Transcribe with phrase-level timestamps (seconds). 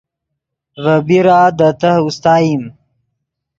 [0.83, 2.63] ڤے بیرا دے تہہ اوستائیم